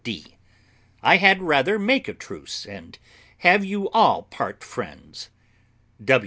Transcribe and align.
D. 0.03 0.35
I 1.03 1.17
had 1.17 1.43
rather 1.43 1.77
make 1.77 2.07
a 2.07 2.15
truce, 2.15 2.65
and 2.65 2.97
have 3.41 3.63
you 3.63 3.87
all 3.91 4.23
part 4.23 4.63
friends. 4.63 5.29